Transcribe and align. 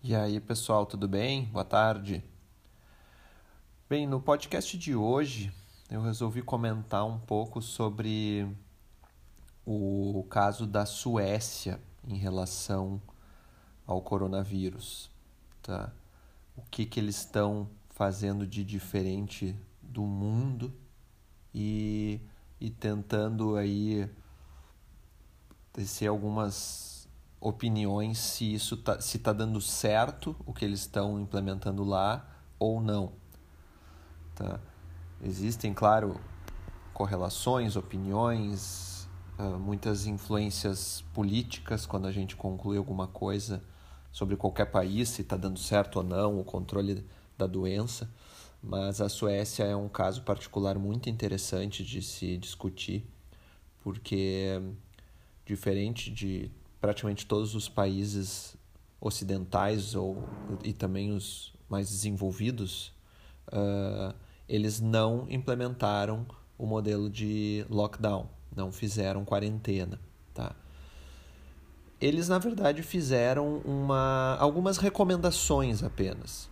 E 0.00 0.14
aí, 0.14 0.38
pessoal, 0.38 0.86
tudo 0.86 1.08
bem? 1.08 1.46
Boa 1.46 1.64
tarde. 1.64 2.22
Bem, 3.90 4.06
no 4.06 4.20
podcast 4.20 4.78
de 4.78 4.94
hoje 4.94 5.52
eu 5.90 6.00
resolvi 6.00 6.40
comentar 6.40 7.04
um 7.04 7.18
pouco 7.18 7.60
sobre 7.60 8.48
o 9.66 10.24
caso 10.30 10.68
da 10.68 10.86
Suécia 10.86 11.80
em 12.06 12.16
relação 12.16 13.02
ao 13.84 14.00
coronavírus, 14.00 15.10
tá? 15.60 15.92
O 16.56 16.62
que 16.70 16.86
que 16.86 17.00
eles 17.00 17.16
estão 17.16 17.68
fazendo 17.90 18.46
de 18.46 18.62
diferente 18.62 19.56
do 19.82 20.02
mundo 20.02 20.72
e, 21.52 22.20
e 22.60 22.70
tentando 22.70 23.56
aí 23.56 24.08
tecer 25.72 26.06
algumas 26.06 26.97
opiniões 27.40 28.18
se 28.18 28.52
isso 28.54 28.76
tá, 28.76 29.00
se 29.00 29.16
está 29.16 29.32
dando 29.32 29.60
certo 29.60 30.34
o 30.44 30.52
que 30.52 30.64
eles 30.64 30.80
estão 30.80 31.20
implementando 31.20 31.84
lá 31.84 32.26
ou 32.58 32.80
não. 32.80 33.12
Tá? 34.34 34.60
Existem, 35.22 35.72
claro, 35.72 36.20
correlações, 36.92 37.76
opiniões, 37.76 39.08
uh, 39.38 39.58
muitas 39.58 40.06
influências 40.06 41.04
políticas 41.14 41.86
quando 41.86 42.06
a 42.06 42.12
gente 42.12 42.36
conclui 42.36 42.76
alguma 42.76 43.06
coisa 43.06 43.62
sobre 44.10 44.36
qualquer 44.36 44.66
país, 44.66 45.08
se 45.08 45.22
está 45.22 45.36
dando 45.36 45.58
certo 45.58 45.96
ou 45.96 46.02
não 46.02 46.40
o 46.40 46.44
controle 46.44 47.04
da 47.36 47.46
doença. 47.46 48.10
Mas 48.60 49.00
a 49.00 49.08
Suécia 49.08 49.64
é 49.64 49.76
um 49.76 49.88
caso 49.88 50.22
particular 50.22 50.78
muito 50.78 51.08
interessante 51.08 51.84
de 51.84 52.02
se 52.02 52.36
discutir, 52.36 53.06
porque 53.82 54.60
diferente 55.46 56.10
de 56.10 56.50
praticamente 56.80 57.26
todos 57.26 57.54
os 57.54 57.68
países 57.68 58.56
ocidentais 59.00 59.94
ou, 59.94 60.28
e 60.64 60.72
também 60.72 61.12
os 61.12 61.52
mais 61.68 61.88
desenvolvidos, 61.88 62.92
uh, 63.48 64.14
eles 64.48 64.80
não 64.80 65.26
implementaram 65.28 66.26
o 66.56 66.66
modelo 66.66 67.10
de 67.10 67.64
lockdown, 67.68 68.28
não 68.54 68.72
fizeram 68.72 69.24
quarentena. 69.24 70.00
Tá? 70.34 70.54
Eles, 72.00 72.28
na 72.28 72.38
verdade, 72.38 72.82
fizeram 72.82 73.58
uma, 73.58 74.36
algumas 74.38 74.78
recomendações 74.78 75.82
apenas. 75.82 76.48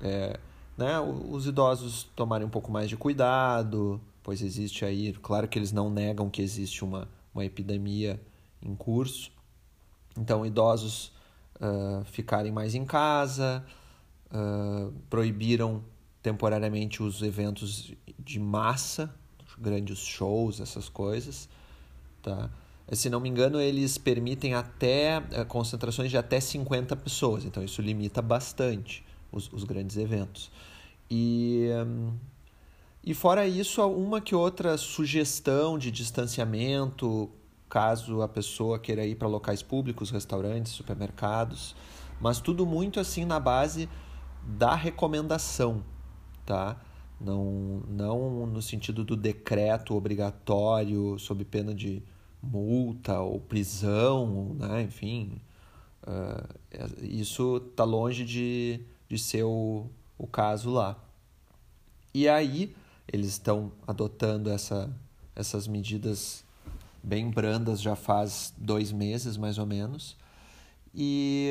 É, 0.00 0.38
né, 0.76 0.98
os 1.00 1.46
idosos 1.46 2.04
tomarem 2.16 2.46
um 2.46 2.50
pouco 2.50 2.70
mais 2.70 2.88
de 2.88 2.96
cuidado, 2.96 4.00
pois 4.22 4.40
existe 4.40 4.84
aí, 4.84 5.12
claro 5.12 5.48
que 5.48 5.58
eles 5.58 5.72
não 5.72 5.90
negam 5.90 6.30
que 6.30 6.40
existe 6.40 6.84
uma, 6.84 7.08
uma 7.34 7.44
epidemia 7.44 8.20
em 8.62 8.74
curso, 8.74 9.30
então, 10.18 10.44
idosos 10.44 11.12
uh, 11.56 12.04
ficarem 12.04 12.52
mais 12.52 12.74
em 12.74 12.84
casa, 12.84 13.64
uh, 14.32 14.92
proibiram 15.08 15.82
temporariamente 16.22 17.02
os 17.02 17.22
eventos 17.22 17.92
de 18.18 18.38
massa, 18.38 19.12
grandes 19.58 19.98
shows, 19.98 20.60
essas 20.60 20.88
coisas. 20.88 21.48
Tá? 22.22 22.50
Se 22.92 23.08
não 23.08 23.20
me 23.20 23.28
engano, 23.28 23.60
eles 23.60 23.98
permitem 23.98 24.54
até 24.54 25.18
uh, 25.18 25.46
concentrações 25.46 26.10
de 26.10 26.18
até 26.18 26.40
50 26.40 26.96
pessoas, 26.96 27.44
então 27.44 27.62
isso 27.62 27.80
limita 27.80 28.20
bastante 28.20 29.04
os, 29.30 29.50
os 29.52 29.64
grandes 29.64 29.96
eventos. 29.96 30.50
E, 31.10 31.68
um, 31.86 32.12
e 33.04 33.14
fora 33.14 33.46
isso, 33.46 33.84
uma 33.86 34.20
que 34.20 34.34
outra 34.34 34.76
sugestão 34.76 35.78
de 35.78 35.90
distanciamento, 35.90 37.30
caso 37.70 38.20
a 38.20 38.28
pessoa 38.28 38.80
queira 38.80 39.06
ir 39.06 39.14
para 39.14 39.28
locais 39.28 39.62
públicos, 39.62 40.10
restaurantes, 40.10 40.72
supermercados, 40.72 41.76
mas 42.20 42.40
tudo 42.40 42.66
muito 42.66 42.98
assim 42.98 43.24
na 43.24 43.38
base 43.38 43.88
da 44.42 44.74
recomendação, 44.74 45.82
tá? 46.44 46.78
Não, 47.20 47.82
não 47.88 48.46
no 48.46 48.60
sentido 48.60 49.04
do 49.04 49.16
decreto 49.16 49.94
obrigatório 49.94 51.18
sob 51.18 51.44
pena 51.44 51.72
de 51.72 52.02
multa 52.42 53.20
ou 53.20 53.38
prisão, 53.38 54.56
né? 54.58 54.82
enfim, 54.82 55.40
uh, 56.02 57.04
isso 57.04 57.58
está 57.70 57.84
longe 57.84 58.24
de, 58.24 58.80
de 59.08 59.18
ser 59.18 59.44
o, 59.44 59.86
o 60.18 60.26
caso 60.26 60.70
lá. 60.70 60.98
E 62.12 62.28
aí 62.28 62.74
eles 63.06 63.28
estão 63.28 63.70
adotando 63.86 64.50
essa, 64.50 64.90
essas 65.36 65.68
medidas 65.68 66.42
bem 67.02 67.30
brandas 67.30 67.80
já 67.80 67.96
faz 67.96 68.52
dois 68.56 68.92
meses 68.92 69.36
mais 69.36 69.58
ou 69.58 69.66
menos. 69.66 70.16
E 70.94 71.50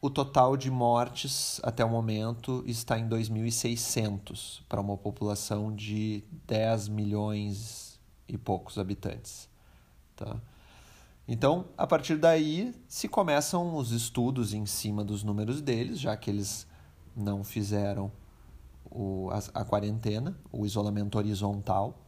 o 0.00 0.10
total 0.10 0.56
de 0.56 0.70
mortes 0.70 1.60
até 1.62 1.84
o 1.84 1.88
momento 1.88 2.62
está 2.66 2.98
em 2.98 3.08
2.600 3.08 4.62
para 4.68 4.80
uma 4.80 4.96
população 4.96 5.74
de 5.74 6.22
10 6.46 6.88
milhões 6.88 8.00
e 8.28 8.36
poucos 8.36 8.78
habitantes. 8.78 9.48
Tá? 10.14 10.36
Então, 11.28 11.66
a 11.76 11.86
partir 11.86 12.16
daí, 12.16 12.74
se 12.86 13.08
começam 13.08 13.76
os 13.76 13.90
estudos 13.90 14.54
em 14.54 14.64
cima 14.64 15.02
dos 15.02 15.24
números 15.24 15.60
deles, 15.60 15.98
já 15.98 16.16
que 16.16 16.30
eles 16.30 16.66
não 17.16 17.42
fizeram 17.42 18.12
o, 18.84 19.28
a, 19.32 19.60
a 19.60 19.64
quarentena, 19.64 20.38
o 20.52 20.64
isolamento 20.64 21.18
horizontal. 21.18 21.98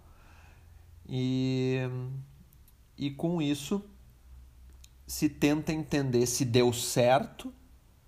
E 1.08 1.80
e 2.98 3.10
com 3.10 3.40
isso 3.40 3.82
se 5.06 5.28
tenta 5.28 5.72
entender 5.72 6.26
se 6.26 6.44
deu 6.44 6.72
certo 6.72 7.52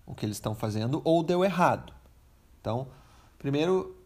o 0.04 0.14
que 0.14 0.26
eles 0.26 0.36
estão 0.36 0.54
fazendo 0.54 1.00
ou 1.04 1.22
deu 1.22 1.44
errado. 1.44 1.94
Então, 2.60 2.88
primeiro, 3.38 3.96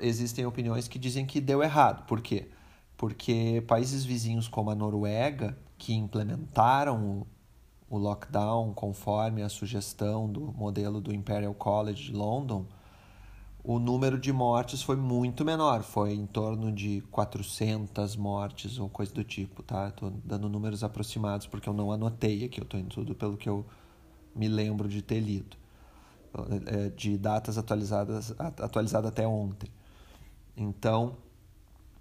existem 0.00 0.44
opiniões 0.46 0.88
que 0.88 0.98
dizem 0.98 1.26
que 1.26 1.40
deu 1.40 1.62
errado. 1.62 2.04
Por 2.06 2.20
quê? 2.20 2.48
Porque 2.96 3.62
países 3.66 4.04
vizinhos 4.04 4.48
como 4.48 4.70
a 4.70 4.74
Noruega, 4.74 5.56
que 5.76 5.94
implementaram 5.94 7.26
o, 7.90 7.96
o 7.96 7.98
lockdown 7.98 8.72
conforme 8.72 9.42
a 9.42 9.48
sugestão 9.48 10.30
do 10.30 10.52
modelo 10.52 11.00
do 11.00 11.12
Imperial 11.12 11.54
College 11.54 12.04
de 12.04 12.12
London, 12.12 12.66
o 13.64 13.78
número 13.78 14.18
de 14.18 14.32
mortes 14.32 14.82
foi 14.82 14.96
muito 14.96 15.44
menor, 15.44 15.82
foi 15.82 16.12
em 16.12 16.26
torno 16.26 16.72
de 16.72 17.00
400 17.12 18.16
mortes 18.16 18.78
ou 18.78 18.88
coisa 18.88 19.14
do 19.14 19.22
tipo, 19.22 19.62
tá? 19.62 19.88
Estou 19.88 20.12
dando 20.24 20.48
números 20.48 20.82
aproximados 20.82 21.46
porque 21.46 21.68
eu 21.68 21.72
não 21.72 21.92
anotei 21.92 22.44
aqui, 22.44 22.60
eu 22.60 22.64
estou 22.64 22.80
indo 22.80 22.90
tudo 22.90 23.14
pelo 23.14 23.36
que 23.36 23.48
eu 23.48 23.64
me 24.34 24.48
lembro 24.48 24.88
de 24.88 25.00
ter 25.00 25.20
lido, 25.20 25.56
é, 26.66 26.88
de 26.88 27.16
datas 27.16 27.56
atualizadas 27.56 28.34
atualizada 28.38 29.08
até 29.08 29.26
ontem. 29.26 29.70
Então, 30.56 31.16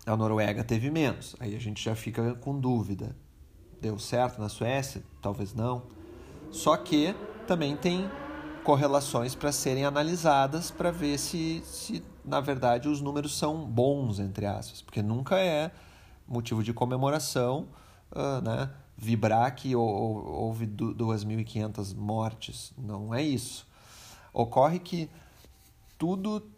a 0.06 0.18
Noruega 0.18 0.64
teve 0.64 0.90
menos, 0.90 1.36
aí 1.40 1.56
a 1.56 1.60
gente 1.60 1.84
já 1.84 1.96
fica 1.96 2.34
com 2.36 2.60
dúvida. 2.60 3.16
Deu 3.80 4.00
certo 4.00 4.42
na 4.42 4.50
Suécia? 4.50 5.04
Talvez 5.22 5.54
não. 5.54 5.84
Só 6.50 6.76
que 6.76 7.16
também 7.48 7.76
tem 7.76 8.10
correlações 8.64 9.36
para 9.36 9.52
serem 9.52 9.86
analisadas 9.86 10.72
para 10.72 10.92
ver 10.92 11.18
se, 11.18 11.62
se, 11.66 12.04
na 12.24 12.40
verdade, 12.40 12.88
os 12.88 13.02
números 13.02 13.38
são 13.38 13.66
bons, 13.66 14.20
entre 14.20 14.46
aspas, 14.46 14.82
porque 14.82 15.02
nunca 15.02 15.40
é 15.40 15.72
motivo 16.28 16.64
de 16.64 16.74
comemoração 16.74 17.68
uh, 18.12 18.42
né, 18.42 18.70
vibrar 18.98 19.54
que 19.56 19.76
houve 19.76 20.68
2.500 20.68 21.96
mortes. 21.96 22.74
Não 22.78 23.14
é 23.14 23.22
isso. 23.22 23.68
Ocorre 24.34 24.80
que 24.80 25.10
tudo 25.98 26.50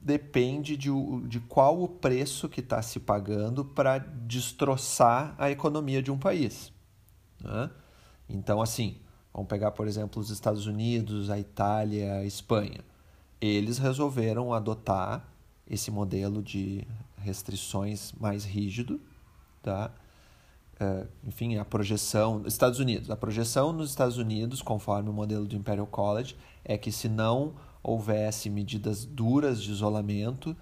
depende 0.00 0.76
de, 0.76 0.90
de 1.28 1.38
qual 1.40 1.80
o 1.80 1.88
preço 1.88 2.48
que 2.48 2.60
está 2.60 2.82
se 2.82 2.98
pagando 2.98 3.64
para 3.64 3.98
destroçar 3.98 5.34
a 5.38 5.50
economia 5.50 6.02
de 6.02 6.10
um 6.10 6.18
país. 6.18 6.72
Né? 7.40 7.70
Então, 8.28 8.60
assim, 8.60 8.96
Vamos 9.32 9.48
pegar, 9.48 9.70
por 9.70 9.86
exemplo, 9.86 10.20
os 10.20 10.30
Estados 10.30 10.66
Unidos, 10.66 11.30
a 11.30 11.38
Itália, 11.38 12.14
a 12.16 12.24
Espanha. 12.24 12.80
Eles 13.40 13.78
resolveram 13.78 14.52
adotar 14.52 15.26
esse 15.66 15.90
modelo 15.90 16.42
de 16.42 16.86
restrições 17.16 18.12
mais 18.20 18.44
rígido, 18.44 19.00
tá? 19.62 19.90
Uh, 20.80 21.08
enfim, 21.24 21.56
a 21.56 21.64
projeção 21.64 22.42
Estados 22.46 22.78
Unidos, 22.78 23.08
a 23.10 23.16
projeção 23.16 23.72
nos 23.72 23.90
Estados 23.90 24.18
Unidos, 24.18 24.60
conforme 24.60 25.08
o 25.08 25.12
modelo 25.12 25.46
do 25.46 25.54
Imperial 25.54 25.86
College, 25.86 26.36
é 26.64 26.76
que 26.76 26.90
se 26.90 27.08
não 27.08 27.54
houvesse 27.82 28.50
medidas 28.50 29.04
duras 29.04 29.62
de 29.62 29.70
isolamento, 29.70 30.56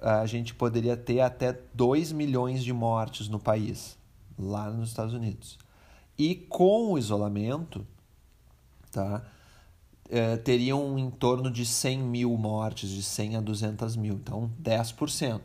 a 0.00 0.26
gente 0.26 0.54
poderia 0.54 0.96
ter 0.96 1.20
até 1.20 1.58
2 1.74 2.12
milhões 2.12 2.62
de 2.62 2.72
mortes 2.72 3.28
no 3.28 3.38
país, 3.38 3.96
lá 4.38 4.70
nos 4.70 4.90
Estados 4.90 5.14
Unidos. 5.14 5.58
E 6.18 6.34
com 6.34 6.92
o 6.92 6.98
isolamento, 6.98 7.86
tá, 8.90 9.22
é, 10.08 10.36
teriam 10.36 10.98
em 10.98 11.10
torno 11.10 11.50
de 11.50 11.66
100 11.66 11.98
mil 11.98 12.36
mortes, 12.36 12.88
de 12.88 13.02
100 13.02 13.36
a 13.36 13.40
200 13.40 13.96
mil. 13.96 14.14
Então, 14.14 14.50
10%. 14.62 15.40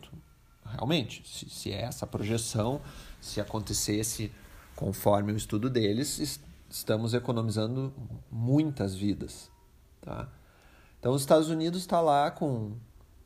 Realmente, 0.65 1.23
se, 1.27 1.49
se 1.49 1.71
é 1.71 1.81
essa 1.81 2.07
projeção, 2.07 2.81
se 3.19 3.41
acontecesse 3.41 4.31
conforme 4.75 5.33
o 5.33 5.37
estudo 5.37 5.69
deles, 5.69 6.39
estamos 6.69 7.13
economizando 7.13 7.93
muitas 8.31 8.95
vidas. 8.95 9.51
Tá? 9.99 10.29
Então, 10.99 11.13
os 11.13 11.21
Estados 11.21 11.49
Unidos 11.49 11.81
está 11.81 11.99
lá 11.99 12.31
com 12.31 12.71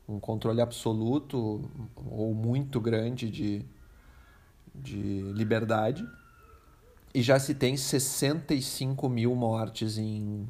um 0.08 0.20
controle 0.20 0.62
absoluto 0.62 1.70
ou 1.96 2.34
muito 2.34 2.80
grande 2.82 3.30
de, 3.30 3.66
de 4.74 5.32
liberdade 5.34 6.04
e 7.16 7.22
já 7.22 7.40
se 7.40 7.56
tem 7.56 7.78
65 7.78 9.08
mil 9.08 9.34
mortes 9.34 9.98
em, 9.98 10.46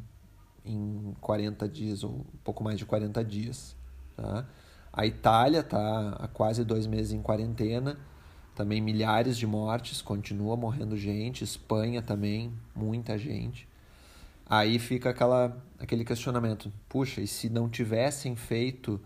em 0.65 1.15
40 1.21 1.69
dias, 1.69 2.03
ou 2.03 2.11
um 2.11 2.37
pouco 2.43 2.63
mais 2.63 2.79
de 2.79 2.87
40 2.87 3.23
dias. 3.23 3.75
Tá? 4.17 4.47
A 4.91 5.05
Itália 5.05 5.59
está 5.59 6.09
há 6.19 6.27
quase 6.27 6.65
dois 6.65 6.87
meses 6.87 7.11
em 7.11 7.21
quarentena, 7.21 7.99
também 8.55 8.81
milhares 8.81 9.37
de 9.37 9.45
mortes, 9.45 10.01
continua 10.01 10.57
morrendo 10.57 10.97
gente. 10.97 11.43
Espanha 11.43 12.01
também, 12.01 12.51
muita 12.75 13.15
gente. 13.15 13.69
Aí 14.43 14.79
fica 14.79 15.11
aquela, 15.11 15.55
aquele 15.77 16.03
questionamento: 16.03 16.73
puxa, 16.89 17.21
e 17.21 17.27
se 17.27 17.47
não 17.47 17.69
tivessem 17.69 18.35
feito 18.35 18.99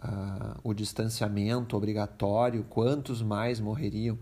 uh, 0.00 0.60
o 0.62 0.72
distanciamento 0.72 1.76
obrigatório, 1.76 2.62
quantos 2.70 3.20
mais 3.20 3.58
morreriam? 3.58 4.16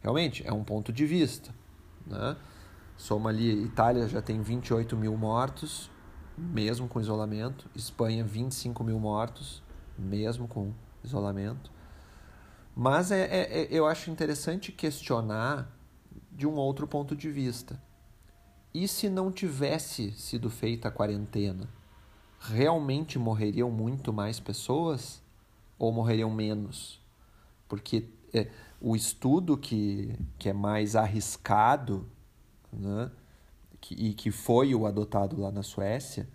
Realmente, 0.00 0.44
é 0.44 0.52
um 0.52 0.64
ponto 0.64 0.92
de 0.92 1.06
vista. 1.06 1.54
Né? 2.06 2.36
Soma 2.96 3.30
ali: 3.30 3.64
Itália 3.64 4.08
já 4.08 4.22
tem 4.22 4.40
28 4.40 4.96
mil 4.96 5.16
mortos, 5.16 5.90
mesmo 6.36 6.88
com 6.88 7.00
isolamento, 7.00 7.68
Espanha, 7.74 8.24
25 8.24 8.82
mil 8.84 8.98
mortos, 8.98 9.62
mesmo 9.98 10.46
com 10.48 10.72
isolamento. 11.02 11.70
Mas 12.74 13.10
é, 13.10 13.22
é, 13.22 13.62
é 13.62 13.68
eu 13.70 13.86
acho 13.86 14.10
interessante 14.10 14.72
questionar 14.72 15.70
de 16.32 16.46
um 16.46 16.54
outro 16.54 16.86
ponto 16.86 17.14
de 17.14 17.30
vista 17.30 17.80
e 18.74 18.88
se 18.88 19.08
não 19.08 19.30
tivesse 19.30 20.10
sido 20.12 20.50
feita 20.50 20.88
a 20.88 20.90
quarentena? 20.90 21.68
Realmente 22.40 23.18
morreriam 23.18 23.70
muito 23.70 24.12
mais 24.12 24.40
pessoas 24.40 25.22
ou 25.78 25.92
morreriam 25.92 26.28
menos? 26.28 27.00
Porque 27.68 28.08
é, 28.34 28.50
o 28.80 28.94
estudo 28.94 29.56
que, 29.56 30.14
que 30.38 30.48
é 30.48 30.52
mais 30.52 30.96
arriscado 30.96 32.06
né, 32.72 33.10
que, 33.80 33.94
e 33.94 34.14
que 34.14 34.30
foi 34.30 34.74
o 34.74 34.86
adotado 34.86 35.40
lá 35.40 35.50
na 35.50 35.62
Suécia 35.62 36.28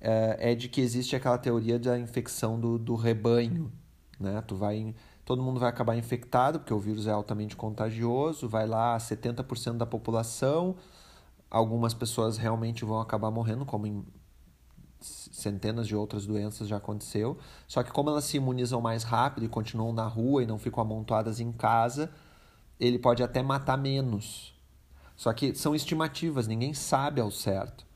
é, 0.00 0.52
é 0.52 0.54
de 0.54 0.68
que 0.68 0.80
existe 0.80 1.16
aquela 1.16 1.38
teoria 1.38 1.78
da 1.78 1.98
infecção 1.98 2.58
do, 2.58 2.78
do 2.78 2.94
rebanho. 2.94 3.72
Né? 4.18 4.42
Tu 4.46 4.54
vai, 4.54 4.94
todo 5.24 5.42
mundo 5.42 5.58
vai 5.58 5.68
acabar 5.68 5.96
infectado, 5.96 6.60
porque 6.60 6.72
o 6.72 6.78
vírus 6.78 7.06
é 7.06 7.10
altamente 7.10 7.56
contagioso, 7.56 8.48
vai 8.48 8.66
lá 8.66 8.96
70% 8.96 9.76
da 9.76 9.86
população 9.86 10.76
Algumas 11.54 11.94
pessoas 11.94 12.36
realmente 12.36 12.84
vão 12.84 12.98
acabar 13.00 13.30
morrendo, 13.30 13.64
como 13.64 13.86
em 13.86 14.04
centenas 15.04 15.86
de 15.86 15.96
outras 15.96 16.26
doenças 16.26 16.68
já 16.68 16.76
aconteceu. 16.76 17.38
Só 17.66 17.82
que 17.82 17.92
como 17.92 18.10
elas 18.10 18.24
se 18.24 18.36
imunizam 18.36 18.80
mais 18.80 19.02
rápido 19.02 19.44
e 19.44 19.48
continuam 19.48 19.92
na 19.92 20.06
rua 20.06 20.42
e 20.42 20.46
não 20.46 20.58
ficam 20.58 20.82
amontoadas 20.82 21.40
em 21.40 21.52
casa, 21.52 22.10
ele 22.78 22.98
pode 22.98 23.22
até 23.22 23.42
matar 23.42 23.76
menos. 23.76 24.54
Só 25.16 25.32
que 25.32 25.54
são 25.54 25.74
estimativas, 25.74 26.46
ninguém 26.46 26.74
sabe 26.74 27.20
ao 27.20 27.30
certo. 27.30 27.86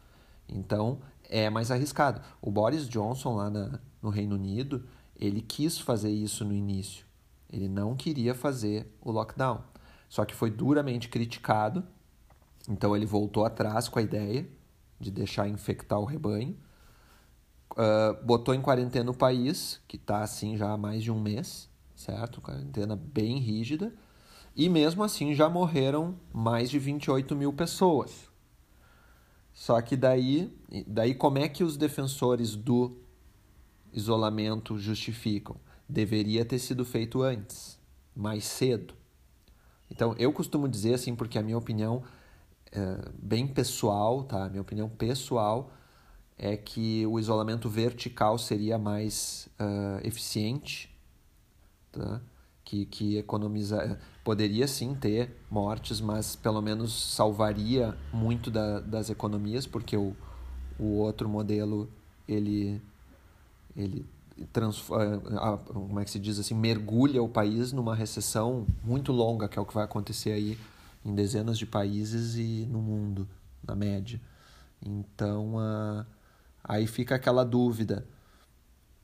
Então 0.49 0.99
é 1.28 1.50
mais 1.50 1.70
arriscado. 1.70 2.20
O 2.40 2.50
Boris 2.50 2.88
Johnson 2.88 3.37
lá 3.37 3.50
na, 3.50 3.81
no 4.02 4.11
Reino 4.11 4.37
Unido, 4.37 4.87
ele 5.16 5.40
quis 5.40 5.78
fazer 5.78 6.11
isso 6.11 6.44
no 6.44 6.54
início. 6.54 7.04
Ele 7.50 7.69
não 7.69 7.96
queria 7.96 8.34
fazer 8.34 8.94
o 9.00 9.11
lockdown. 9.11 9.61
Só 10.08 10.25
que 10.25 10.34
foi 10.34 10.50
duramente 10.50 11.08
criticado 11.08 11.84
então 12.69 12.94
ele 12.94 13.06
voltou 13.06 13.44
atrás 13.44 13.88
com 13.88 13.99
a 13.99 14.02
ideia 14.02 14.46
de 15.00 15.11
deixar 15.11 15.49
infectar 15.49 15.99
o 15.99 16.04
rebanho. 16.04 16.54
Uh, 17.72 18.24
botou 18.24 18.54
em 18.54 18.60
quarentena 18.60 19.10
o 19.10 19.14
país, 19.14 19.80
que 19.86 19.96
está 19.96 20.22
assim 20.22 20.56
já 20.56 20.72
há 20.72 20.76
mais 20.76 21.02
de 21.02 21.12
um 21.12 21.20
mês, 21.20 21.68
certo? 21.94 22.40
Quarentena 22.40 22.96
bem 22.96 23.38
rígida. 23.38 23.92
E 24.56 24.68
mesmo 24.68 25.04
assim 25.04 25.34
já 25.34 25.48
morreram 25.48 26.16
mais 26.32 26.70
de 26.70 26.78
28 26.78 27.36
mil 27.36 27.52
pessoas. 27.52 28.28
Só 29.52 29.80
que 29.80 29.96
daí, 29.96 30.52
daí 30.86 31.14
como 31.14 31.38
é 31.38 31.48
que 31.48 31.62
os 31.62 31.76
defensores 31.76 32.54
do 32.54 32.96
isolamento 33.92 34.78
justificam? 34.78 35.56
Deveria 35.88 36.44
ter 36.44 36.58
sido 36.58 36.84
feito 36.84 37.22
antes, 37.22 37.78
mais 38.14 38.44
cedo. 38.44 38.94
Então 39.90 40.14
eu 40.18 40.32
costumo 40.32 40.68
dizer 40.68 40.94
assim, 40.94 41.14
porque 41.14 41.38
a 41.38 41.42
minha 41.42 41.58
opinião 41.58 42.02
é, 42.70 43.10
bem 43.20 43.46
pessoal, 43.46 44.24
tá? 44.24 44.48
Minha 44.48 44.62
opinião 44.62 44.88
pessoal 44.88 45.72
é 46.38 46.56
que 46.56 47.05
o 47.06 47.19
isolamento 47.19 47.69
vertical 47.69 48.38
seria 48.38 48.79
mais 48.79 49.49
uh, 49.58 50.06
eficiente, 50.06 50.88
tá? 51.90 52.20
que, 52.64 52.85
que 52.85 53.17
economiza, 53.17 53.99
poderia 54.23 54.69
sim 54.69 54.94
ter 54.94 55.35
mortes, 55.50 56.00
mas 56.00 56.37
pelo 56.37 56.61
menos 56.61 57.14
salvaria 57.14 57.96
muito 58.12 58.50
da, 58.50 58.79
das 58.79 59.11
economias, 59.11 59.67
porque 59.67 59.96
o, 59.96 60.14
o 60.79 60.99
outro 60.99 61.29
modelo 61.29 61.88
ele 62.29 62.81
ele 63.75 64.05
transforma, 64.52 65.19
como 65.67 65.99
é 65.99 66.05
que 66.05 66.11
se 66.11 66.19
diz 66.19 66.38
assim, 66.38 66.55
mergulha 66.55 67.23
o 67.23 67.29
país 67.29 67.73
numa 67.73 67.94
recessão 67.94 68.67
muito 68.85 69.12
longa, 69.12 69.49
que 69.49 69.58
é 69.58 69.62
o 69.62 69.64
que 69.64 69.75
vai 69.75 69.85
acontecer 69.85 70.32
aí 70.32 70.58
em 71.05 71.14
dezenas 71.14 71.58
de 71.58 71.64
países 71.64 72.37
e 72.37 72.67
no 72.70 72.81
mundo, 72.81 73.26
na 73.67 73.75
média. 73.75 74.20
Então, 74.85 75.56
uh, 75.56 76.05
aí 76.62 76.87
fica 76.87 77.14
aquela 77.14 77.44
dúvida. 77.44 78.06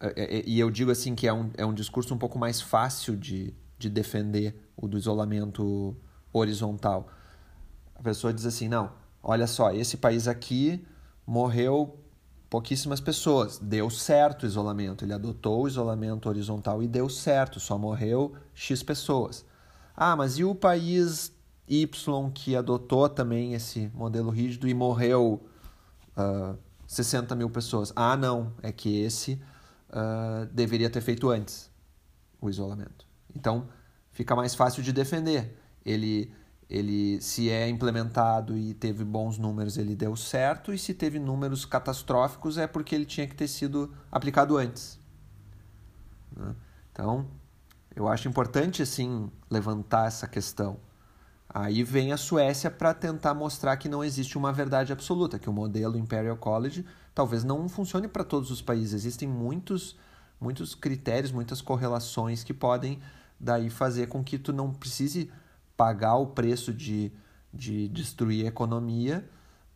É, 0.00 0.38
é, 0.38 0.44
e 0.46 0.58
eu 0.58 0.70
digo 0.70 0.90
assim 0.90 1.14
que 1.14 1.26
é 1.26 1.32
um, 1.32 1.50
é 1.56 1.64
um 1.64 1.72
discurso 1.72 2.14
um 2.14 2.18
pouco 2.18 2.38
mais 2.38 2.60
fácil 2.60 3.16
de, 3.16 3.54
de 3.78 3.88
defender 3.88 4.54
o 4.76 4.86
do 4.86 4.98
isolamento 4.98 5.96
horizontal. 6.32 7.08
A 7.94 8.02
pessoa 8.02 8.32
diz 8.32 8.44
assim: 8.44 8.68
não, 8.68 8.92
olha 9.22 9.46
só, 9.46 9.72
esse 9.72 9.96
país 9.96 10.28
aqui 10.28 10.84
morreu 11.26 11.98
pouquíssimas 12.50 13.00
pessoas, 13.00 13.58
deu 13.58 13.90
certo 13.90 14.44
o 14.44 14.46
isolamento, 14.46 15.04
ele 15.04 15.12
adotou 15.12 15.64
o 15.64 15.68
isolamento 15.68 16.28
horizontal 16.28 16.82
e 16.82 16.86
deu 16.86 17.08
certo, 17.08 17.58
só 17.58 17.76
morreu 17.76 18.34
X 18.54 18.82
pessoas. 18.82 19.44
Ah, 19.96 20.14
mas 20.14 20.38
e 20.38 20.44
o 20.44 20.54
país 20.54 21.32
Y 21.66 22.30
que 22.30 22.54
adotou 22.54 23.08
também 23.08 23.54
esse 23.54 23.90
modelo 23.94 24.30
rígido 24.30 24.68
e 24.68 24.74
morreu 24.74 25.42
uh, 26.16 26.56
60 26.94 27.34
mil 27.34 27.50
pessoas. 27.50 27.92
Ah, 27.94 28.16
não, 28.16 28.52
é 28.62 28.72
que 28.72 29.00
esse 29.00 29.40
uh, 29.90 30.46
deveria 30.52 30.88
ter 30.88 31.00
feito 31.00 31.30
antes 31.30 31.70
o 32.40 32.48
isolamento. 32.48 33.06
Então 33.34 33.68
fica 34.10 34.34
mais 34.36 34.54
fácil 34.54 34.82
de 34.82 34.92
defender. 34.92 35.58
Ele, 35.84 36.32
ele, 36.68 37.20
se 37.20 37.50
é 37.50 37.68
implementado 37.68 38.56
e 38.56 38.74
teve 38.74 39.04
bons 39.04 39.38
números, 39.38 39.76
ele 39.76 39.94
deu 39.94 40.16
certo, 40.16 40.72
e 40.72 40.78
se 40.78 40.94
teve 40.94 41.18
números 41.18 41.64
catastróficos 41.64 42.56
é 42.58 42.66
porque 42.66 42.94
ele 42.94 43.04
tinha 43.04 43.26
que 43.26 43.34
ter 43.34 43.48
sido 43.48 43.92
aplicado 44.10 44.56
antes. 44.56 44.98
Né? 46.34 46.54
Então, 46.92 47.26
eu 47.94 48.08
acho 48.08 48.28
importante 48.28 48.82
assim 48.82 49.30
levantar 49.50 50.06
essa 50.06 50.26
questão. 50.26 50.78
Aí 51.48 51.84
vem 51.84 52.12
a 52.12 52.16
Suécia 52.16 52.70
para 52.70 52.92
tentar 52.92 53.34
mostrar 53.34 53.76
que 53.76 53.88
não 53.88 54.02
existe 54.02 54.36
uma 54.36 54.52
verdade 54.52 54.92
absoluta, 54.92 55.38
que 55.38 55.48
o 55.48 55.52
modelo 55.52 55.96
Imperial 55.96 56.36
College 56.36 56.84
talvez 57.14 57.44
não 57.44 57.68
funcione 57.68 58.08
para 58.08 58.24
todos 58.24 58.50
os 58.50 58.60
países. 58.60 58.94
Existem 58.94 59.28
muitos, 59.28 59.96
muitos 60.40 60.74
critérios, 60.74 61.30
muitas 61.30 61.60
correlações 61.60 62.42
que 62.42 62.52
podem 62.52 63.00
daí 63.38 63.70
fazer 63.70 64.08
com 64.08 64.24
que 64.24 64.38
tu 64.38 64.52
não 64.52 64.72
precise 64.72 65.30
pagar 65.76 66.16
o 66.16 66.28
preço 66.28 66.72
de, 66.72 67.12
de 67.52 67.88
destruir 67.88 68.46
a 68.46 68.48
economia 68.48 69.28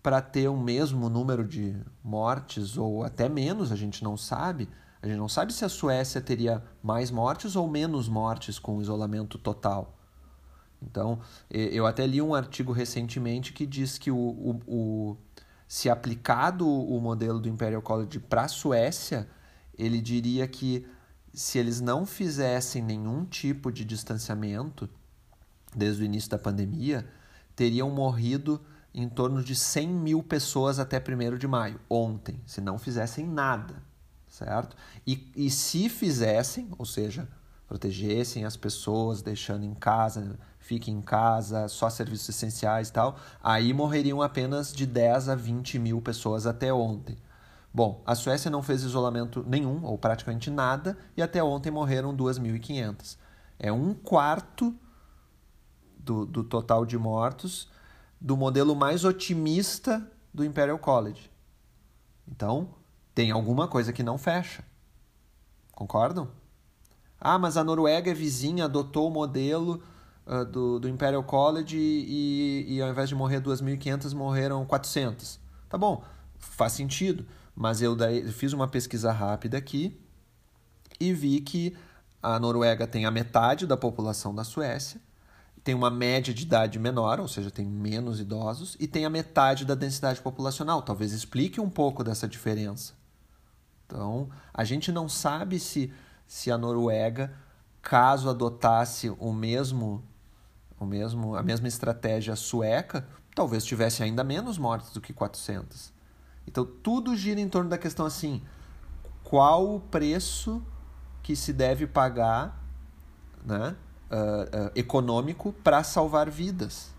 para 0.03 0.21
ter 0.21 0.49
o 0.49 0.57
mesmo 0.57 1.09
número 1.09 1.45
de 1.47 1.77
mortes 2.03 2.77
ou 2.77 3.05
até 3.05 3.29
menos, 3.29 3.71
a 3.71 3.77
gente 3.77 4.03
não 4.03 4.17
sabe. 4.17 4.69
A 5.03 5.07
gente 5.07 5.19
não 5.19 5.29
sabe 5.29 5.53
se 5.53 5.65
a 5.65 5.69
Suécia 5.69 6.21
teria 6.21 6.63
mais 6.83 7.11
mortes 7.11 7.55
ou 7.55 7.69
menos 7.69 8.09
mortes 8.09 8.59
com 8.59 8.79
o 8.79 8.83
isolamento 8.83 9.39
total. 9.39 9.98
Então, 10.82 11.18
eu 11.50 11.87
até 11.87 12.06
li 12.06 12.23
um 12.23 12.35
artigo 12.35 12.73
recentemente 12.73 13.52
que 13.52 13.66
diz 13.66 13.99
que 13.99 14.11
o, 14.11 14.16
o, 14.16 14.61
o 14.66 15.16
se 15.66 15.90
aplicado 15.90 16.66
o 16.66 17.00
modelo 17.00 17.38
do 17.40 17.49
Imperial 17.49 17.82
College 17.82 18.18
para 18.20 18.44
a 18.44 18.49
Suécia, 18.49 19.28
ele 19.76 20.00
diria 20.00 20.47
que 20.49 20.87
se 21.35 21.58
eles 21.58 21.80
não 21.80 22.06
fizessem 22.06 22.82
nenhum 22.82 23.25
tipo 23.25 23.70
de 23.70 23.85
distanciamento 23.85 24.88
desde 25.76 26.02
o 26.02 26.04
início 26.04 26.30
da 26.30 26.38
pandemia, 26.38 27.06
teriam 27.54 27.90
morrido 27.90 28.61
em 28.94 29.08
torno 29.08 29.44
de 29.44 29.54
100 29.54 29.88
mil 29.88 30.23
pessoas 30.23 30.78
até 30.78 30.99
1 30.99 31.37
de 31.37 31.47
maio, 31.47 31.78
ontem, 31.88 32.40
se 32.47 32.61
não 32.61 32.78
fizessem 32.78 33.26
nada, 33.26 33.82
certo? 34.26 34.75
E, 35.06 35.30
e 35.37 35.50
se 35.50 35.88
fizessem, 35.88 36.68
ou 36.78 36.87
seja, 36.87 37.28
protegessem 37.66 38.44
as 38.44 38.56
pessoas, 38.56 39.20
deixando 39.20 39.64
em 39.64 39.75
casa, 39.75 40.38
fique 40.69 40.91
em 40.91 41.01
casa, 41.01 41.67
só 41.67 41.89
serviços 41.89 42.29
essenciais 42.29 42.91
e 42.91 42.93
tal, 42.93 43.17
aí 43.43 43.73
morreriam 43.73 44.21
apenas 44.21 44.71
de 44.71 44.85
10 44.85 45.31
a 45.31 45.35
20 45.35 45.79
mil 45.79 46.03
pessoas 46.03 46.47
até 46.47 46.71
ontem. 46.71 47.17
Bom, 47.73 48.03
a 48.05 48.15
Suécia 48.15 48.51
não 48.51 48.63
fez 48.63 48.83
isolamento 48.83 49.43
nenhum, 49.49 49.83
ou 49.83 49.97
praticamente 49.97 50.51
nada, 50.51 50.99
e 51.17 51.23
até 51.23 51.43
ontem 51.43 51.71
morreram 51.71 52.15
2.500. 52.15 53.17
É 53.59 53.73
um 53.73 53.95
quarto 53.95 54.75
do, 55.99 56.27
do 56.27 56.45
total 56.45 56.85
de 56.85 56.99
mortos 56.99 57.71
do 58.21 58.37
modelo 58.37 58.77
mais 58.77 59.07
otimista 59.07 60.07
do 60.35 60.45
Imperial 60.45 60.79
College. 60.79 61.31
Então, 62.31 62.69
tem 63.15 63.31
alguma 63.31 63.67
coisa 63.69 63.91
que 63.91 64.03
não 64.03 64.19
fecha. 64.19 64.63
Concordam? 65.73 66.29
Ah, 67.19 67.39
mas 67.39 67.57
a 67.57 67.65
Noruega 67.65 68.11
é 68.11 68.15
vizinha, 68.15 68.67
adotou 68.67 69.09
o 69.09 69.11
modelo 69.11 69.83
uh, 70.28 70.44
do, 70.44 70.78
do 70.78 70.88
Imperial 70.88 71.25
College 71.25 71.76
e, 71.76 72.66
e, 72.68 72.82
ao 72.82 72.90
invés 72.90 73.08
de 73.08 73.14
morrer 73.14 73.40
2.500, 73.40 74.14
morreram 74.14 74.64
400. 74.66 75.40
Tá 75.68 75.78
bom, 75.78 76.04
faz 76.38 76.73
sentido. 76.73 77.26
Mas 77.54 77.82
eu 77.82 77.97
daí, 77.97 78.30
fiz 78.30 78.52
uma 78.52 78.68
pesquisa 78.68 79.11
rápida 79.11 79.58
aqui 79.58 79.99
e 81.00 81.12
vi 81.12 81.40
que 81.40 81.76
a 82.23 82.38
Noruega 82.38 82.87
tem 82.87 83.04
a 83.04 83.11
metade 83.11 83.66
da 83.66 83.76
população 83.76 84.35
da 84.35 84.44
Suécia, 84.44 85.00
tem 85.64 85.75
uma 85.75 85.90
média 85.90 86.32
de 86.32 86.44
idade 86.44 86.78
menor, 86.78 87.20
ou 87.20 87.28
seja, 87.28 87.50
tem 87.50 87.66
menos 87.66 88.20
idosos, 88.20 88.76
e 88.78 88.87
tem 88.87 89.04
a 89.04 89.11
metade 89.11 89.64
da 89.64 89.75
densidade 89.75 90.20
populacional. 90.20 90.82
Talvez 90.82 91.12
explique 91.12 91.61
um 91.61 91.68
pouco 91.68 92.02
dessa 92.02 92.26
diferença. 92.26 92.94
Então, 93.87 94.28
a 94.52 94.64
gente 94.64 94.92
não 94.92 95.08
sabe 95.08 95.58
se, 95.58 95.92
se 96.26 96.50
a 96.50 96.58
Noruega, 96.58 97.32
caso 97.82 98.28
adotasse 98.28 99.11
o 99.18 99.32
mesmo, 99.32 100.02
o 100.78 100.87
mesmo, 100.87 101.35
a 101.35 101.42
mesma 101.42 101.68
estratégia 101.68 102.37
sueca, 102.37 103.06
talvez 103.35 103.64
tivesse 103.64 104.02
ainda 104.02 104.23
menos 104.23 104.58
mortes 104.58 104.90
do 104.92 105.00
que 105.00 105.12
400. 105.12 105.92
Então 106.47 106.64
tudo 106.64 107.16
gira 107.16 107.40
em 107.40 107.49
torno 107.49 107.68
da 107.68 107.78
questão 107.78 108.06
assim: 108.06 108.42
qual 109.23 109.75
o 109.75 109.80
preço 109.80 110.62
que 111.23 111.37
se 111.37 111.52
deve 111.52 111.87
pagar 111.87 112.64
né, 113.44 113.76
uh, 114.11 114.66
uh, 114.66 114.70
econômico 114.75 115.52
para 115.52 115.82
salvar 115.82 116.30
vidas? 116.30 116.90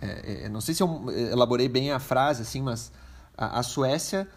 É, 0.00 0.44
é, 0.44 0.48
não 0.48 0.60
sei 0.60 0.74
se 0.74 0.82
eu 0.82 1.10
elaborei 1.10 1.68
bem 1.68 1.90
a 1.90 1.98
frase, 1.98 2.42
assim, 2.42 2.60
mas 2.60 2.92
a, 3.36 3.60
a 3.60 3.62
Suécia. 3.62 4.28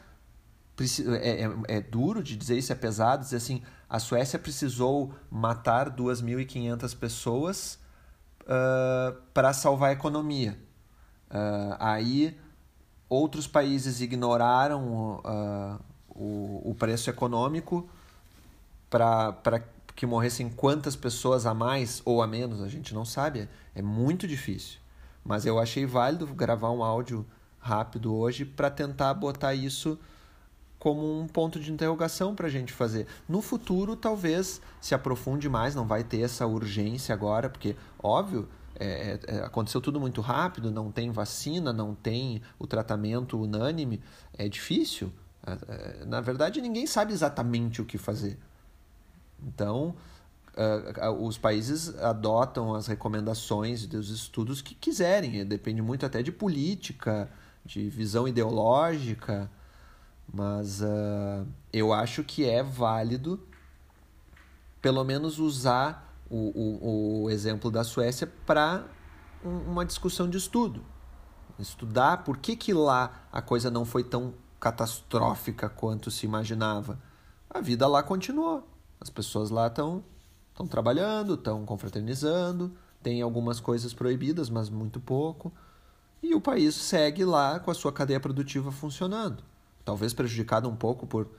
É, 1.21 1.43
é, 1.43 1.75
é, 1.75 1.81
duro 1.81 2.23
de 2.23 2.37
dizer 2.37 2.57
isso, 2.57 2.71
é 2.71 2.75
pesado 2.75 3.21
dizer 3.21 3.35
assim: 3.35 3.61
a 3.89 3.99
Suécia 3.99 4.39
precisou 4.39 5.13
matar 5.29 5.89
2.500 5.89 6.97
pessoas 6.97 7.77
uh, 8.49 9.15
para 9.33 9.53
salvar 9.53 9.91
a 9.91 9.93
economia. 9.93 10.57
aí 11.79 12.35
Outros 13.09 13.47
países 13.47 14.01
ignoraram 14.01 15.19
uh, 15.25 15.79
o, 16.09 16.69
o 16.69 16.75
preço 16.75 17.09
econômico 17.09 17.89
para 18.87 19.63
que 19.95 20.05
morressem 20.05 20.47
quantas 20.47 20.95
pessoas 20.95 21.47
a 21.47 21.53
mais 21.53 22.03
ou 22.05 22.21
a 22.21 22.27
menos, 22.27 22.61
a 22.61 22.67
gente 22.67 22.93
não 22.93 23.03
sabe. 23.03 23.49
É 23.73 23.81
muito 23.81 24.27
difícil. 24.27 24.79
Mas 25.25 25.47
eu 25.47 25.57
achei 25.57 25.87
válido 25.87 26.27
gravar 26.27 26.69
um 26.69 26.83
áudio 26.83 27.25
rápido 27.57 28.15
hoje 28.15 28.45
para 28.45 28.69
tentar 28.69 29.11
botar 29.15 29.55
isso 29.55 29.99
como 30.79 31.19
um 31.19 31.27
ponto 31.27 31.59
de 31.59 31.71
interrogação 31.71 32.33
para 32.33 32.47
a 32.47 32.49
gente 32.49 32.71
fazer. 32.71 33.05
No 33.27 33.41
futuro, 33.41 33.97
talvez 33.97 34.61
se 34.79 34.95
aprofunde 34.95 35.49
mais, 35.49 35.75
não 35.75 35.85
vai 35.85 36.03
ter 36.03 36.21
essa 36.21 36.47
urgência 36.47 37.13
agora, 37.13 37.49
porque, 37.49 37.75
óbvio, 38.01 38.47
é, 38.79 39.19
é, 39.27 39.39
aconteceu 39.41 39.81
tudo 39.81 39.99
muito 39.99 40.21
rápido, 40.21 40.71
não 40.71 40.89
tem 40.89 41.11
vacina, 41.11 41.73
não 41.73 41.93
tem 41.93 42.41
o 42.57 42.65
tratamento 42.65 43.37
unânime, 43.37 44.01
é 44.33 44.47
difícil. 44.47 45.11
É, 45.45 46.01
é, 46.01 46.05
na 46.05 46.21
verdade, 46.21 46.61
ninguém 46.61 46.87
sabe 46.87 47.11
exatamente 47.11 47.81
o 47.81 47.85
que 47.85 47.97
fazer. 47.97 48.39
Então, 49.45 49.95
os 51.21 51.37
países 51.37 51.95
adotam 51.99 52.75
as 52.75 52.87
recomendações 52.87 53.85
dos 53.85 54.09
estudos 54.09 54.61
que 54.61 54.75
quiserem, 54.75 55.45
depende 55.45 55.81
muito 55.81 56.05
até 56.05 56.21
de 56.21 56.33
política, 56.33 57.29
de 57.63 57.89
visão 57.89 58.27
ideológica, 58.27 59.49
mas 60.33 60.81
uh, 60.81 61.45
eu 61.71 61.93
acho 61.93 62.23
que 62.23 62.45
é 62.45 62.61
válido 62.63 63.39
pelo 64.81 65.03
menos 65.03 65.39
usar 65.39 66.15
o, 66.29 66.37
o, 66.37 67.23
o 67.23 67.29
exemplo 67.29 67.69
da 67.69 67.83
Suécia 67.83 68.31
para 68.45 68.85
uma 69.43 69.85
discussão 69.85 70.29
de 70.29 70.37
estudo. 70.37 70.83
Estudar 71.57 72.23
por 72.23 72.37
que, 72.37 72.55
que 72.55 72.73
lá 72.73 73.27
a 73.31 73.41
coisa 73.41 73.69
não 73.69 73.83
foi 73.83 74.03
tão 74.03 74.33
catastrófica 74.59 75.67
quanto 75.67 76.09
se 76.09 76.25
imaginava. 76.25 76.99
A 77.49 77.59
vida 77.59 77.87
lá 77.87 78.01
continuou. 78.01 78.67
As 79.01 79.09
pessoas 79.09 79.49
lá 79.49 79.67
estão 79.67 80.03
estão 80.51 80.67
trabalhando, 80.67 81.35
estão 81.35 81.65
confraternizando, 81.65 82.73
tem 83.01 83.21
algumas 83.21 83.61
coisas 83.61 83.93
proibidas, 83.93 84.49
mas 84.49 84.69
muito 84.69 84.99
pouco. 84.99 85.53
E 86.21 86.35
o 86.35 86.41
país 86.41 86.75
segue 86.75 87.23
lá 87.23 87.59
com 87.61 87.71
a 87.71 87.73
sua 87.73 87.93
cadeia 87.93 88.19
produtiva 88.19 88.69
funcionando. 88.69 89.41
Talvez 89.83 90.13
prejudicado 90.13 90.69
um 90.69 90.75
pouco 90.75 91.07
por 91.07 91.29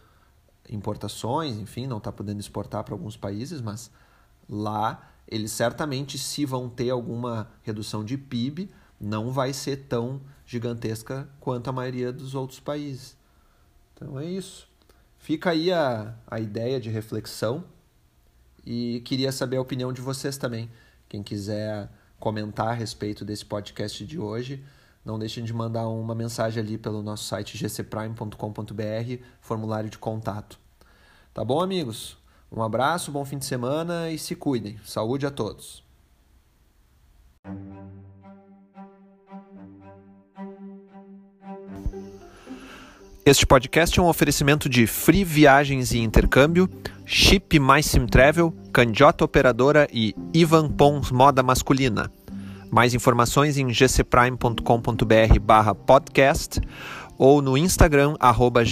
importações, 0.69 1.57
enfim, 1.59 1.87
não 1.87 1.99
está 1.99 2.13
podendo 2.13 2.41
exportar 2.41 2.85
para 2.85 2.95
alguns 2.95 3.17
países, 3.17 3.61
mas 3.61 3.91
lá 4.49 5.11
eles 5.31 5.53
certamente, 5.53 6.19
se 6.19 6.45
vão 6.45 6.69
ter 6.69 6.91
alguma 6.91 7.49
redução 7.63 8.05
de 8.05 8.19
PIB, 8.19 8.69
não 9.01 9.31
vai 9.31 9.53
ser 9.53 9.85
tão 9.89 10.21
gigantesca 10.45 11.29
quanto 11.39 11.71
a 11.71 11.73
maioria 11.73 12.13
dos 12.13 12.35
outros 12.35 12.59
países. 12.59 13.17
Então 13.95 14.19
é 14.19 14.25
isso. 14.25 14.69
Fica 15.19 15.51
aí 15.51 15.71
a, 15.71 16.15
a 16.27 16.41
ideia 16.41 16.81
de 16.81 16.91
reflexão 16.91 17.65
e 18.67 19.01
queria 19.05 19.31
saber 19.31 19.59
a 19.59 19.61
opinião 19.61 19.93
de 19.93 20.01
vocês 20.01 20.37
também. 20.37 20.69
Quem 21.09 21.23
quiser 21.23 21.89
comentar 22.19 22.69
a 22.69 22.73
respeito 22.73 23.25
desse 23.25 23.45
podcast 23.45 24.05
de 24.05 24.19
hoje, 24.19 24.65
não 25.05 25.19
deixem 25.19 25.45
de 25.45 25.53
mandar 25.53 25.89
uma 25.89 26.15
mensagem 26.15 26.63
ali 26.63 26.77
pelo 26.77 27.03
nosso 27.03 27.25
site 27.25 27.57
gcprime.com.br, 27.57 29.23
formulário 29.41 29.91
de 29.91 29.99
contato. 29.99 30.59
Tá 31.33 31.45
bom, 31.45 31.61
amigos? 31.61 32.19
Um 32.53 32.63
abraço, 32.63 33.13
bom 33.13 33.25
fim 33.25 33.39
de 33.39 33.47
semana 33.47 34.11
e 34.11 34.19
se 34.19 34.35
cuidem. 34.35 34.79
Saúde 34.85 35.27
a 35.27 35.31
todos. 35.31 35.83
Este 43.25 43.47
podcast 43.47 43.99
é 43.99 44.03
um 44.03 44.09
oferecimento 44.09 44.69
de 44.69 44.87
Free 44.87 45.23
Viagens 45.23 45.93
e 45.93 45.99
Intercâmbio, 45.99 46.69
Chip 47.07 47.59
Mais 47.61 47.87
Sim 47.87 48.07
Travel, 48.07 48.53
Candiota 48.73 49.25
Operadora 49.25 49.87
e 49.93 50.15
Ivan 50.35 50.69
Pons 50.69 51.13
Moda 51.13 51.43
Masculina. 51.43 52.11
Mais 52.71 52.95
informações 52.95 53.59
em 53.59 53.67
gcprime.com.br 53.67 55.41
barra 55.43 55.75
podcast 55.75 56.61
ou 57.19 57.43
no 57.43 57.59
Instagram 57.59 58.15
arroba. 58.21 58.65